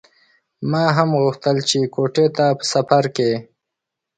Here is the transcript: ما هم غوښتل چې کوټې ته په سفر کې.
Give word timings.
ما 0.71 0.83
هم 0.97 1.09
غوښتل 1.23 1.57
چې 1.69 1.79
کوټې 1.95 2.25
ته 2.37 2.45
په 2.57 2.65
سفر 2.73 3.03
کې. 3.15 3.31